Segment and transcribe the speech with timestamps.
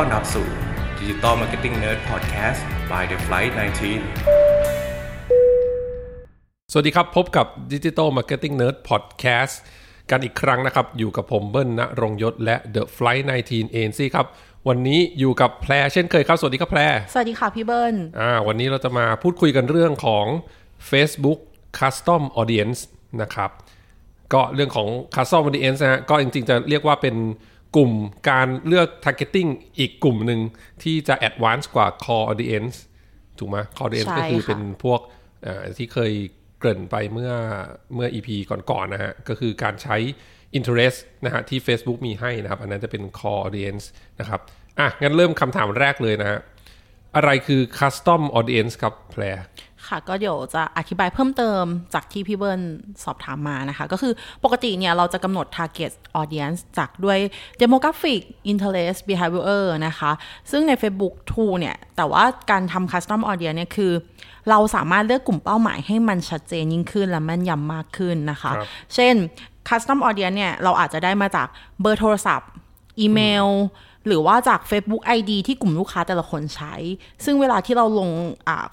[0.00, 0.46] ต้อนรับสู่
[1.00, 3.60] Digital Marketing Nerd Podcast by The Flight 19
[6.72, 9.54] สวัสดีครับ พบกับ Digital Marketing Nerd Podcast
[10.10, 14.26] กันอีกครั้งนะครับ อยู่กับผมเบิ้ลณรงยศและ The Flight 19 ANC ครับ
[14.68, 16.82] วันนี้อยู่กับแพรเช่นเคยครับ สวัสดีครับแพร
[17.12, 20.26] สวัสดีค่ะพี่เบิร์นอ่าวันนี้เราจะมาพูดคุยกันเรื่องของ
[20.90, 21.38] Facebook
[21.78, 22.80] Custom Audience
[23.22, 23.50] นะครับ
[24.32, 27.16] ก็เรื่องของ Custom Audience นะฮะก็จริงๆจะเรียกว่าเป็น
[27.76, 27.92] กลุ่ม
[28.30, 30.40] การเลือก Targeting อีกกลุ่มหนึ่ง
[30.82, 32.76] ที่จะ Advanced กว่า Core Audience
[33.38, 35.00] ถูกไหม Core Audience ใช่ก็คือค่ะเป็นพวก
[35.42, 36.12] เอ่อที่เคย
[36.58, 37.32] เกริ่นไปเมื่อ
[37.94, 38.28] เมื่อ EP
[38.70, 39.96] ก่อนๆนะฮะ ก็คือการใช้
[40.58, 43.84] interest นะฮะที่ Facebook มีให้นะครับ อันนั้นจะเป็น core audience
[44.20, 44.40] นะครับ
[44.78, 46.38] อะ งั้นเริ่มคำถามแรกเลยนะฮะ
[47.16, 49.22] อะไรคือ custom audience ครับแพร
[49.88, 51.64] ค่ะก็เดี๋ยวจะอธิบายเพิ่มเติม
[51.94, 52.60] จากที่พี่เบิร์น
[53.04, 54.12] สอบถามมานะคะ ก็คือ
[54.44, 57.18] ปกติเนี่ยเราจะกำหนด target audience จากด้วย
[57.60, 60.10] demographic interest behavior นะคะ
[60.50, 63.92] ซึ่งใน Facebook tool เนี่ย แต่ว่าการทำ custom audience เนี่ยคือ
[64.50, 69.14] เราสามารถเลือกกลุ่มเป้าหมายให้มันชัดเจนยิ่งขึ้นและแม่นยำมากขึ้นนะคะครับเช่น
[69.68, 71.46] custom audience เนี่ย เราอาจจะได้มาจาก
[71.80, 72.50] เบอร์โทรศัพท์
[73.00, 73.48] อีเมล
[74.06, 76.74] หรือว่าจาก Facebook ID ที่กลุ่มลูกค้าแต่ละคนใช้
[77.24, 78.10] ซึ่งเวลาที่เราลง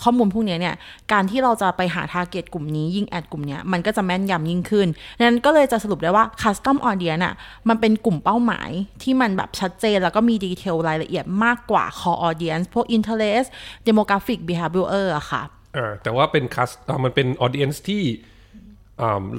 [0.04, 0.76] ข้อมูลพวกนี้เนี่ย
[1.12, 4.88] การที่เราจะไปหา t a r g e t กลุ่มนี้ยิ่งแอดกลุ่มนี้มันก็จะแม่นยำยิ่งขึ้น
[5.20, 7.36] นั้นก็เลยจะสรุปได้ว่า Custom Audience อะ
[7.70, 8.70] มันเป็นกลุ่มเป้าหมาย
[9.04, 13.48] ที่มันแบบชัดเจน แล้วก็มีดีเทลรายละเอียดมากกว่า Core Audience พวก Interest
[13.88, 15.42] Demographic Behavior อะค่ะ
[15.76, 18.04] อ่าแต่ว่าเป็น cust อ่ามันเป็น audience ที่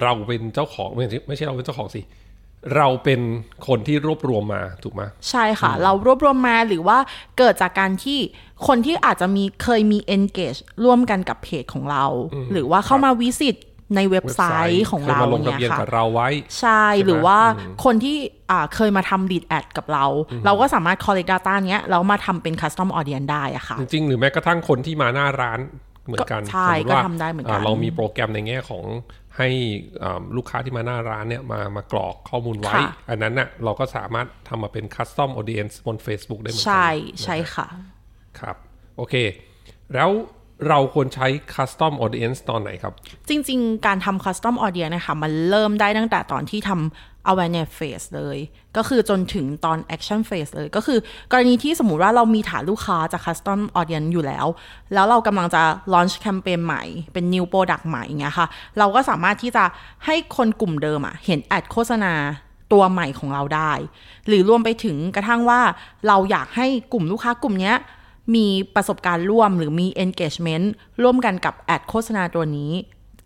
[0.03, 2.01] เราเป็นเจ้าของไม่ใช่ไม่ใช่เราเป็นเจ้าของสิ
[2.77, 3.21] เราเป็น
[3.67, 6.99] คนที่รวบรวมมาถูกไหมใช่ค่ะ เรารวบรวมมาหรือว่า
[7.39, 8.19] เกิดจากการที่
[8.67, 12.05] คนที่อาจจะมีเคยมี engage ร่วมกันกับเพจของเรา
[12.53, 13.57] หรือว่าเข้ามาวิสิต
[13.97, 14.43] ในเว็บไซ
[14.75, 16.29] ต์ของเราคยมาลงทะเนี่ยเบียนค่ะกับเราไว้
[16.61, 17.39] ใช่หรือว่า
[17.85, 18.17] คนที่
[18.51, 20.05] อ่าเคยมาทำ lead ad กับเรา
[20.45, 25.61] เราก็สามารถ collect data เนี้ยแล้วมาทำเป็น custom audience ได้อะค่ะ จริงๆ หรือแม้กระทั่งคนที่มาหน้าร้าน
[26.07, 28.85] เหมือนกันก็ใช่สมมุติว่าก็ทำได้เหมือนกันาเรามีโปรแกรมในแง่ของ
[29.37, 29.49] ให้
[30.03, 36.89] อ่าลูกค้าที่มาหน้าร้านเนี่ยมามากรอกข้อมูลไว้ค่ะอันนั้นน่ะเราก็สามารถทำมาเป็น custom audience บน Facebook ได้เหมือนกัใช่
[37.25, 37.67] ใช่ค่ะ
[38.41, 38.57] ครับ
[38.97, 39.15] โอเค
[39.95, 40.11] แล้ว
[40.69, 42.93] เราควรใช้ custom audience ตอนไหนครับ
[43.29, 48.39] จริง ๆ การทำ custom audience นะคะมันเริ่มได้ตั้งแต่ตอนที่ทำ awareness phase เลย
[48.77, 50.99] ก็คือจนถึงตอน action phase เลย ก็คือ
[51.33, 54.47] กรณีที่สมมุติว่าเรามีฐานลูกค้าจาก custom audience อยู่แล้ว
[54.95, 55.63] แล้วเรากำลังจะ
[55.93, 58.47] launch campaign ใหม่ เป็น new product ใหม่อย่างเงี้ยค่ะ
[58.79, 59.65] เราก็สามารถที่จะ
[60.07, 62.15] ให้คนกลุ่มเดิมอะเห็นแอดโฆษณา
[62.73, 63.73] ตัวใหม่ของเราได้
[64.27, 65.61] หรือรวมไปถึงกระทั่งว่า
[66.09, 67.77] เราอยากให้กลุ่มลูกค้ากลุ่มเนี้ย
[68.35, 70.67] มีประสบการณ์ร่วมหรือมี engagement
[71.03, 72.73] ร่วมกันกับ ad โฆษณาตัวนี้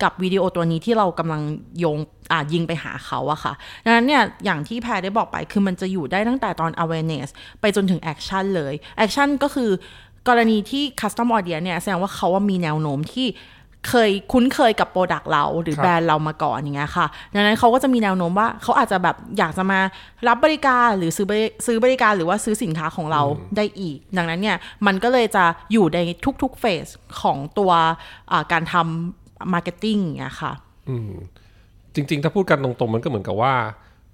[0.03, 1.43] กับวิดีโอตัวนี้ที่เรากำลัง
[1.79, 1.99] โยง
[2.33, 3.53] อ่ายิงไปหาเขาอะค่ะ
[3.85, 7.29] ดังนั้นเนี่ย อย่างที่แพรได้บอกไป คือมันจะอยู่ได้ตั้งแต่ตอน awareness
[7.61, 9.71] ไปจนถึง action เลย action ก็คือ
[10.29, 13.29] กรณีที่ custom audience เนี่ย แสดงว่าเขาว่ามีแนวโน้มที่
[13.89, 19.81] เคยคุ้นเคยกับ product เราหรือครับแบรนด์เรามาก่อนอย่างเงี้ยค่ะ ดังนั้นเขาก็จะมีแนวโน้มว่าเขาอาจจะแบบอยากจะมา
[20.29, 23.23] รับบริการหรือซื้อบริซื้อบริการหรือว่าซื้อสินค้าของเรา
[23.57, 25.99] ได้อีก ดังนั้นเนี่ยมันก็เลยจะอยู่ใน
[26.43, 26.87] ทุกๆ phase
[27.21, 27.71] ของตัว
[28.33, 29.18] อ่าการทำ
[29.53, 30.53] marketing อย่างเงี้ยค่ะ
[31.95, 33.55] จริง ๆ ถ้าพูดกันตรงๆ มันก็เหมือนกับว่า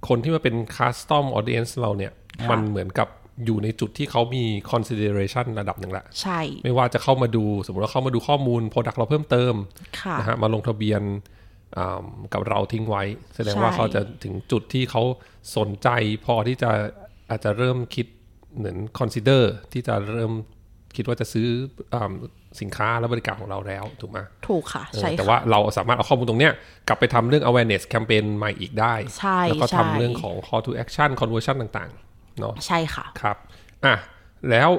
[0.08, 2.12] คนที่มาเป็น custom audience เราเนี่ย
[2.50, 3.08] มันเหมือนกับ
[3.44, 9.54] อยู่ในจุดที่เขามี consideration ระดับหนึ่งละใช่ ไม่ว่าจะเข้ามาดูสมมติว่าเข้ามาดูข้อมูล Product เราเพิ่มเติม
[10.00, 11.02] ค่ะนะฮะมาลงทะเบียน
[11.76, 13.02] อ่ากับเราทิ้งไว้
[13.34, 15.02] แสดงว่าใช่เขาจะถึงจุดที่เขา
[15.56, 15.88] สนใจ
[16.24, 16.70] พอที่จะ
[17.30, 18.06] อาจจะเริ่มคิด
[18.56, 19.42] เหมือน consider
[19.72, 20.32] ที่จะเริ่ม
[20.96, 21.46] คิดว่าจะซื้อ
[21.94, 22.12] อา
[22.60, 24.18] สินค้าและบริการของเราแล้วถูกไหม
[24.48, 26.52] ถูกค่ะใช่แต่ค่ะว่าเราสามารถเอาข้อมูลตรงเนี้ย
[26.88, 33.36] กลับไปทำเรื่อง awareness campaign ใหม่อีกได้ ใช่แล้วก็ใช่ทำเรื่องของ call to action conversion ต่างๆเนาะใช่ค่ะครับ
[33.84, 33.94] อะ
[34.50, 34.70] แล้ว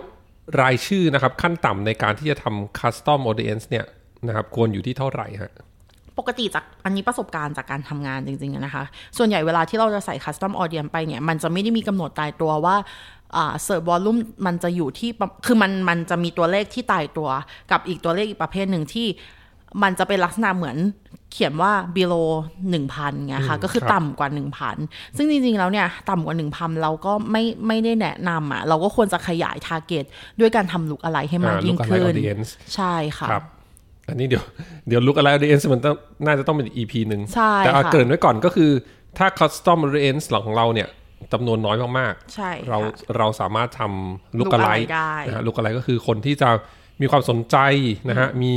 [0.62, 3.86] รายชื่อนะครับขั้นต่ำในการที่จะทำ custom audience เนี่ย
[4.28, 5.54] นะครับควรอยู่ที่เท่าไหร่ฮะ
[6.18, 8.84] ปกติจากอันนี้ประสบการณ์จากการทำงานจริงๆอะนะคะ
[9.18, 12.76] ส่วนใหญ่เวลาที่เราจะใส่ custom audience ไปเนี่ย มันจะไม่ได้มีกำหนดตายตัวว่า
[13.36, 17.30] อ่า search volume มันจะอยู่ที่ประคือมันมันจะมีตัวเลขที่ตายตัว
[17.72, 19.08] กับอีกตัวเลขอีกประเภทหนึ่งที่
[19.84, 20.78] มันจะเป็นลักษณะเหมือน
[21.32, 22.30] เขียนว่า below
[22.76, 24.30] 1,000เงี้ยค่ะก็คือครับต่ำกว่า
[24.74, 30.06] 1,000 ซึ่งจริง ๆ แล้วเนี่ยต่ำกว่า 1,000 เราก็ไม่ไม่ได้แนะนำอะเราก็ควรจะขยาย target
[30.40, 33.44] ด้วยการทำลุกอะไรให้มากอ่ายิ่ง lookalike ขึ้น audience ใช่ค่ะครับ
[34.10, 34.44] อันนี้เดี๋ยว
[34.88, 38.72] เดี๋ยว look อะไร audience มันต้องน่าจะต้องเป็น EP หนึ่งใช่แต่เอาค่ะเกริ่นไว้ก่อนก็คือ
[39.18, 40.90] ถ้า custom audience หลังของเราเนี่ย
[41.34, 46.50] จำนวนน้อยมากใช่ๆเราค่ะเราสามารถทำ look lookalike alike ได้นะฮะ look alike ก็คือคนที่จะ
[47.02, 47.58] มีความสนใจ
[48.10, 48.54] นะฮะ มี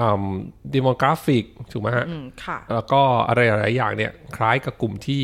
[0.00, 0.26] อ่า
[0.74, 5.22] demographic ถูกไหมฮะอืมค่ะแล้วก็อะไรหลายๆอย่างเนี่ย คล้ายกับกลุ่มที่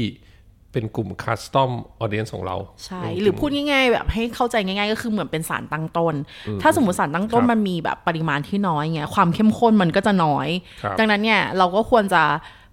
[0.79, 1.71] เเป็นกลุ่ม custom
[2.03, 6.15] audience ของเรา ใช่ หรือพูดง่ายๆ แบบให้เข้าใจง่ายๆ ก็คือเหมือนเป็นสารตั้งต้น
[6.63, 10.49] ถ้าสมมติสารตั้งต้นครับมันมีแบบปริมาณที่น้อยเงี้ยความเข้มข้นมันก็จะน้อย
[10.83, 12.23] ครับดังนั้นเนี่ยเราก็ควรจะ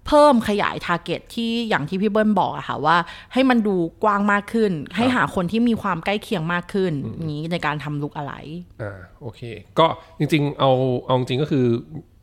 [0.08, 2.98] เพิ่มขยายทาร์เก็ตที่อย่างที่พี่เบิ้ลบอกอะค่ะว่า
[3.34, 8.34] ให้มันดูกว้างมากขึ้น ให้หาคนที่มีความใกล้เคียงมากขึ้นอย่างนี้ในการทำลุกอะไร
[8.82, 9.42] อ่าโอเค
[9.80, 9.86] ก็
[10.20, 10.72] จริงๆ เอา
[11.06, 11.66] เอาจริงก็คือ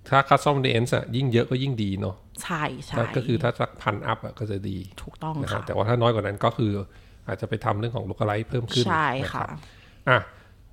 [0.08, 6.73] ถ้า custom audience อะยิ่งเยอะก็ยิ่งดีเนาะ ใช่ใช่ถ้าก็คือถ้าสักพันอัพอะก็จะดีถูกต้องนะฮะค่ะแต่ว่าถ้าน้อยกว่านั้นก็คือ
[7.26, 9.49] อาจจะไปทำเรื่องของ lookalike เพิ่มขึ้นใช่นะค่ะรับ
[10.08, 10.19] อะ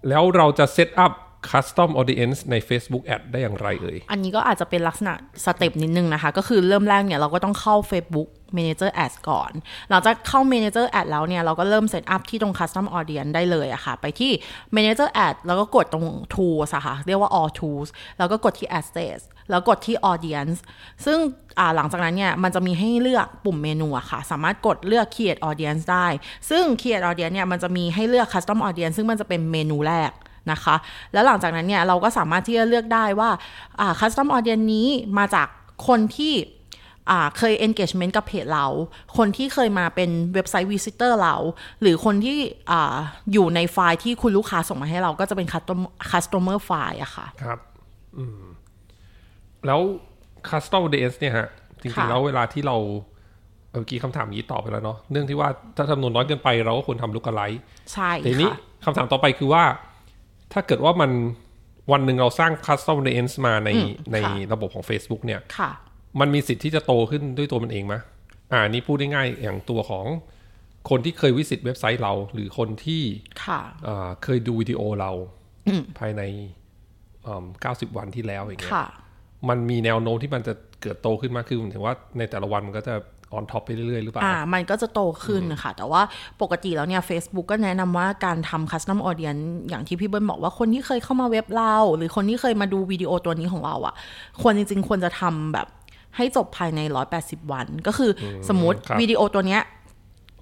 [0.09, 1.13] แล้วเราจะ set up
[1.51, 5.13] custom audience ใน Facebook ad ได้อย่างไรเอ่ย อันนี้ก็อาจจะเป็นลักษณะ
[5.45, 9.51] สเต็ปนิดนึงนะคะ ก็คือเริ่มแรกเนี่ยเราก็ต้องเข้า Facebook Manager Ad ก่อน
[9.89, 14.31] หลังจากเข้า Manager Ad แล้วเนี่ย เราก็เริ่มเซตอัพที่ตรง Custom Audience ได้เลยอะค่ะ ไปที่
[14.75, 20.57] Manager Ad แล้วก็กดตรง Tools อะค่ะ เรียกว่า All Tools แล้วก็กดที่ Assets แล้วกดที่ Audience
[21.05, 21.17] ซึ่ง
[21.75, 26.07] หลังจากนั้นเนี่ย มันจะมีให้เลือกปุ่มเมนูอะค่ะ สามารถกดเลือก Create Audience ได้
[26.49, 30.11] ซึ่ง Create Audience เนี่ย มันจะมีให้เลือก Custom Audience ซึ่งมันจะเป็นเมนูแรก
[30.51, 30.75] นะคะ
[31.13, 33.29] แล้วหลังจากนั้นเนี่ย เราก็สามารถที่จะเลือกได้ว่า
[33.99, 34.87] custom audience นี้
[35.17, 35.47] มาจาก
[35.87, 36.33] คนที่
[37.37, 38.65] เคย engagement กับเพจเรา
[39.17, 41.35] คนที่เคยมาเป็นเว็บไซต์ visitor เรา
[41.81, 42.37] หรือคนที่
[42.71, 42.95] อ่า
[43.33, 45.79] อยู่ในไฟล์ที่คุณลูกค้าส่งมาให้เราก็จะเป็น custom
[46.11, 47.59] customer file อะค่ะ ครับ
[48.17, 48.43] อืม
[49.65, 49.79] แล้ว
[50.49, 51.47] custom audience เนี่ยฮะ
[51.81, 52.77] จริงค่ะๆแล้วเวลาที่เรา
[53.71, 57.59] เมื่อกี้คำถามนี้ตอบไปแล้วเนาะเรื่องที่ว่าถ้าจำนวนน้อยเกินไปเราก็ควรทำ lookalike
[57.93, 59.63] ใช่ทีนี้ค่ะคำถามต่อไปคือว่า
[60.53, 61.11] ถ้าเกิดว่ามัน
[61.91, 65.71] วันหนึ่งเราสร้าง custom audience มาในอืมในค่ะระบบของ Facebook เนี่ยค่ะ
[66.19, 67.95] มันมีสิทธิ์ที่จะโตขึ้นด้วยตัวมันเองไหม
[68.51, 70.05] อ่านี่พูดได้ง่ายอย่างตัวของ
[70.89, 73.01] คนที่เคย visit เว็บไซต์เรา หรือคนที่
[73.45, 75.11] ค่ะอ่าเคยดูวิดีโอเรา
[75.99, 76.21] ภายใน
[77.25, 78.85] อืม90วันที่แล้วอย่างเงี้ยค่ะ
[79.49, 82.95] มันมีแนวโน้มที่มันจะเกิดโตขึ้นมากขึ้นหมายถึงว่าในแต่ละวันมันก็จะ
[83.33, 86.01] on top ไปเรื่อยๆ หรือเปล่า อ่า มันก็จะโตขึ้นนะคะแต่ว่า
[86.41, 93.93] ปกติแล้วเนี่ย Facebook ก็แนะนำว่าการทำ custom audience อย่างที่พี่เบิ้ลบอกว่าคนที่เคยเข้ามาเว็บเรา หรือคนที่เคยมาดูวิดีโอตัวนี้ของเราอะค่ะ
[94.41, 95.67] ควรจริงๆ ควรจะทำแบบ
[96.17, 96.79] ให้จบภายใน
[97.15, 99.61] 180 วัน ก็คืออสมมติครับวิดีโอตัวเนี้ย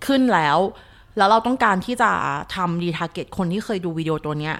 [0.06, 0.58] ขึ้นแล้ว
[1.18, 2.12] แล้วเราต้องการที่จะ
[2.56, 4.56] ทำ retarget คนที่เคยดูวิดีโอตัวเนี้ย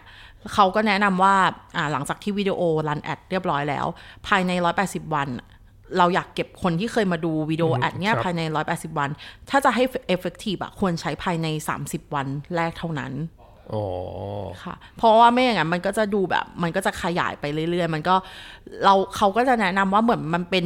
[0.54, 1.36] เขาก็แนะนำว่า
[1.77, 3.86] อ่าหลังจากที่วิดีโอ run ad เรียบร้อยแล้ว
[4.27, 4.51] ภายใน
[4.83, 5.30] 180 วัน
[5.98, 9.09] เราอยากเก็บคนที่เคยมาดูวิดีโอ ad เนี้ยครับภายใน 180 วัน
[9.50, 9.83] ถ้าจะให้
[10.15, 11.48] effective อะควรใช้ภายใน
[11.81, 13.36] 30 วันแรกเท่านั้นอ๋อ
[14.63, 18.15] ค่ะ เพราะว่าไม่อย่างนั้นมันก็จะดูแบบ มันก็จะขยายไปเรื่อยๆ มันก็
[18.83, 20.65] เราเขาก็จะแนะนำว่าเหมือนมันเป็น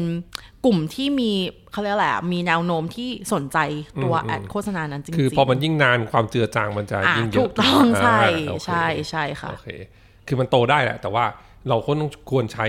[0.66, 1.32] กลุ่มที่มี
[1.72, 3.58] เขาเรียกอะไรอะมีแนวโน้มที่สนใจ
[4.04, 9.68] ตัวแอดโฆษณานั้นจริงๆคือพอมันยิ่งนานความเจือจางมันจะอะยิ่งเยอะถูกต้องใช่อ่าโอเคใช่ใช่ค่ะโอเค
[10.28, 11.26] คือมันโตได้แหละ แต่ว่า
[11.70, 12.68] เราก็ต้องควรใช้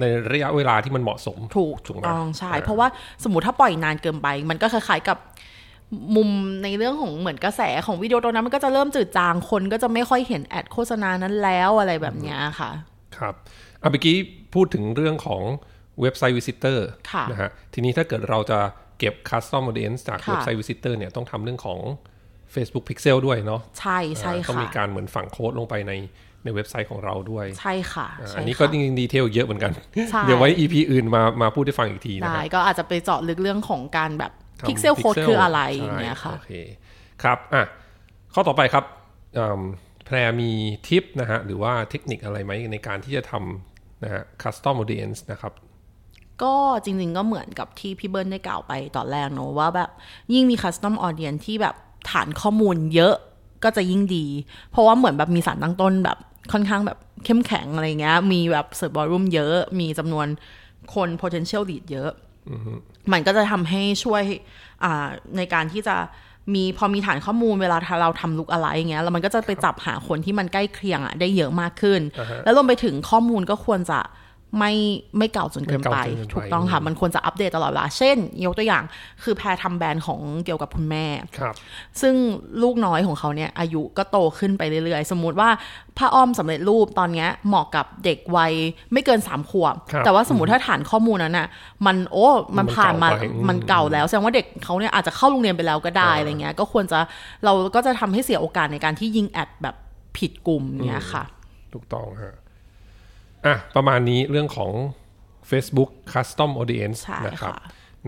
[0.00, 2.88] ในระยะเวลาที่มันเหมาะสม ถูกถูถูกกไหมต้องใช่อ่าเพราะว่า
[3.24, 5.18] สมมติถ้าปล่อยนานเกินไป มันก็คล้ายๆกับ
[6.16, 6.28] มุม
[6.62, 12.70] ในเรื่องของเหมือนกระแสของวิดีโอตัวนั้นมันก็จะเริ่มจืดจางคนก็จะไม่ค่อยเห็น ad โฆษณานั้นแล้วอะไรแบบเนี้ยค่ะ
[13.16, 13.34] ครับ
[13.82, 14.16] อะเมื่อกี้
[14.54, 15.42] พูดถึงเรื่องของ
[16.00, 18.58] website visitor ค่ะนะฮะทีนี้ถ้าเกิดเราจะ
[18.98, 21.78] เก็บ custom audience จากค่ะ website visitor เนี่ยต้องทำเรื่องของ
[22.54, 25.92] Facebook Pixel ด้วยเนาะใช่ใช่อ่าต้องค่ะมีการเหมือนฝังโค้ดลงไปใน
[26.44, 29.72] ในเว็บไซต์ของเราด้วย ใช่ค่ะอ่าใช่อันนี้ก็ค่ะจริงๆ detail เยอะเหมือนกัน
[30.10, 36.50] ใช่เดี๋ยวไว้ EP อื่นมามาพูดให้ฟังอีกทีนะได้ครับก็อาจจะไปเจาะลึกเรื่องของการแบบทำ pixel code pixel คืออะไรอใช่ย่างเงี้ยค่ะโอเค
[37.22, 37.64] ครับอะ
[38.34, 38.84] ข้อต่อไปครับ
[39.38, 39.62] อืม
[40.04, 40.50] แพรมี
[40.88, 45.52] ทิปนะฮะหรือว่าเทคนิคอะไรไหมในการที่จะทำนะฮะ custom audience นะครับ
[46.42, 49.90] ก็จริง ๆ ก็เหมือนกับที่พี่เบิ้ลได้กล่าวไปตอนแรกเนอะว่าแบบ
[50.34, 51.74] ยิ่งมี custom audience ที่แบบ
[52.10, 53.14] ฐานข้อมูลเยอะ
[53.64, 54.26] ก็จะยิ่งดี
[54.70, 56.18] เพราะว่าเหมือนแบบมีสารตั้งต้นแบบ
[56.52, 60.26] ค่อนข้างแบบเข้มแข็งอะไรเงี้ย มีแบบ search volume เยอะ มีจำนวน
[60.94, 62.10] คน potential lead เยอะ
[63.12, 64.22] มันก็จะทำให้ช่วย
[64.84, 65.96] อ่าในการที่จะ
[66.54, 72.00] มีพอมีฐานข้อมูลเวลาเราทำลุกอะไรอย่างเงี้ยแล้วมันก็จะไปจับหาคนที่มันใกล้เคียงอะได้เยอะมากขึ้น
[72.44, 73.98] แล้วรวมไปถึงข้อมูลก็ควรจะ
[74.58, 74.72] ไม่
[75.18, 78.84] ไม่เก่าจนเกินไปไม่เก่าจนเกินไป ถูกต้องค่ะ มันควรจะอัปเดตตลอดเวลา เช่น ยกตัวอย่าง
[79.22, 81.06] คือแพรทำแบรนด์ของเกี่ยวกับคุณแม่
[81.38, 81.54] ครับ
[82.00, 82.14] ซึ่ง
[82.62, 85.50] ลูกน้อยของเขาเนี่ย อายุก็โตขึ้นไปเรื่อยๆ สมมุติว่า
[85.98, 88.52] ผ้าอ้อมสำเร็จรูปตอนเนี้ยเหมาะกับเด็กวัย
[88.92, 91.48] ไม่เกินสามขวบครับแต่ว่าสมมติถ้าฐานข้อมูลนั้นน่ะ
[91.86, 92.26] มันโอ้
[92.56, 96.98] มันมันผ่านมาเก่าไปอืมมันเก่าแล้ว แสดงว่าเด็กเขาเนี่ยอาจจะเข้าโรงเรียนไปแล้วก็ได้อ่าอะไรเงี้ยก็ควรจะ
[97.44, 99.76] เราก็จะทำให้เสียโอกาสในการที่ยิงแอดแบบ
[100.16, 101.24] ผิดกลุ่มเนี่ยค่ะ
[101.74, 102.34] ถูกต้องฮะ
[103.46, 104.72] อะประมาณนี้เรื่องของ
[105.50, 107.58] Facebook Custom Audience ใช่นะครับค่ะ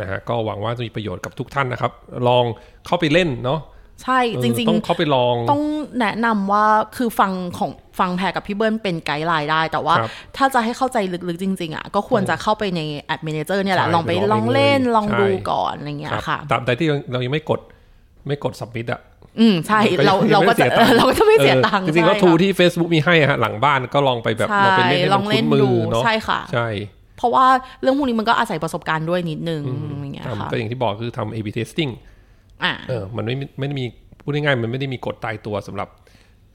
[0.00, 1.92] นะฮะก็หวังว่าจะมีประโยชน์กับทุกท่านนะครับ
[2.28, 2.44] ลอง
[2.86, 3.60] เข้าไปเล่นเนาะ
[4.02, 5.64] ใช่จริงเออต้องเข้าไปลองๆต้อง
[6.00, 17.60] แนะนำว่าคือฟังของฟังแพรกับพี่เบิ้ลเป็นไกด์ไลน์ได้ แต่ว่าครับถ้าจะให้เข้าใจลึกๆจริง ๆอะก็ควรจะเข้าไปในแอดมินเจอร์เนี่ยแหละใช่ลองไปไปลองลองเล่นเองเลยลองดูใช่ก่อนอะไรเงี้ยครับค่ะตามใดที่เรายังไม่กด
[18.26, 19.00] ไม่กด submit อะ
[19.38, 26.68] อืมใช่ก็ยังเราเราก็จะยังไม่ได้เสียตังค์เราก็จะไม่เสียตังค์ออจริงๆก็ใช่ทูค่ะที่ Facebook มีให้อะฮะหลังบ้านก็ลองไปแบบใช่ลองไปเล่นให้ลมัองนเล่คุ้นนมือดูเนาะใช่ค่ะ ใช่
[27.16, 27.46] เพราะว่า
[27.82, 29.62] เรื่องพวกนี้มันก็อาศัยประสบการณ์ด้วยนิดนึง
[30.00, 31.90] อย่างเงี้ยค่ะทำก็อย่างที่บอกคือทำ A/B testing
[32.64, 33.86] อ่าเออมันไม่มีไม่ได้มี
[34.22, 35.88] พูดง่ายๆมันไม่ได้มีกฎตายตัวสำหรับ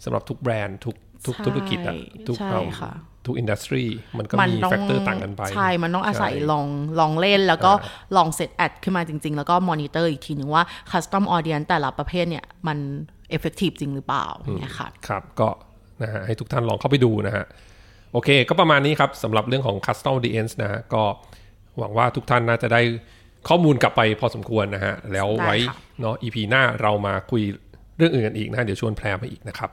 [0.04, 1.96] สำหรับทุกแบรนด์ทุก ทุกใช่ธุรกิจอะ
[2.28, 2.92] ทุกใช่เอาค่ะ
[3.26, 3.84] ทุก industry
[4.18, 6.66] มันก็มันมีต้อง factor ต่างกันไป ใช่ มันต้องอาศัยใช่ลอง
[7.00, 12.78] ลองเล่นแล้วก็อ่ลอง set ad ขึ้นมาจริง ๆ แล้วก็มอนิเตอร์อีกทีหนึ่งว่า custom audience แต่ละประเภทเนี่ยมัน
[13.30, 15.50] effective จริงหรือเปล่าอย่างเงี้ยค่ะครับก็
[16.02, 17.46] นะฮะให้ทุกท่านลองเข้าไปดูนะฮะ
[18.14, 21.04] โอเค ก็ประมาณนี้ครับสำหรับเรื่องของ Custom Audience นะฮะก็
[21.80, 22.82] หวังว่าทุกท่านน่าจะได้
[23.50, 27.44] ข้อมูลกลับไปพอสมควรนะฮะ แล้วไว้ได้ค่ะเนาะ EP หน้าเรามาคุย
[27.98, 29.70] เรื่องอื่นกันอีกนะฮะเดี๋ยวชวนแพรมาอีกนะครับ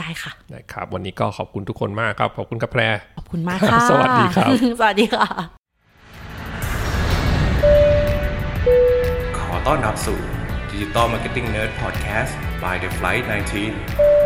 [0.00, 2.82] ได้ค่ะนะครับ วันนี้ก็ขอบคุณทุกคนมากครับ ขอบคุณครับแพร
[3.16, 4.48] ขอบคุณมากค่ะ สวัสดีครับ
[4.80, 5.26] สวัสดีค่ะ
[9.38, 10.18] ขอต้อนรับสู่
[10.70, 14.19] Digital Marketing Nerd Podcast by The Flight 19